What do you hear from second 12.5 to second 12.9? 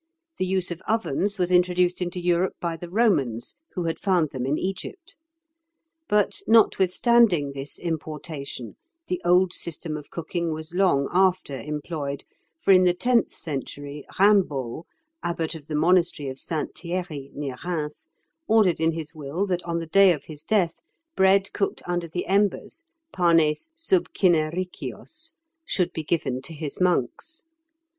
for in